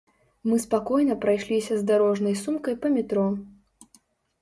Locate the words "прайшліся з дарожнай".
1.27-2.35